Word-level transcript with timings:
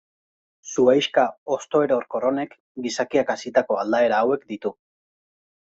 Zuhaixka 0.69 1.25
hosto-erorkor 1.55 2.25
honek 2.31 2.57
gizakiak 2.87 3.31
hazitako 3.37 3.81
aldaera 3.85 4.25
hauek 4.25 4.51
ditu. 4.55 4.77